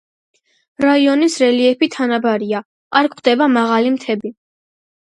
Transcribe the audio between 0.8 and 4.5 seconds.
რაიონის რელიეფი თანაბარია, არ გვხვდება მაღალი მთები.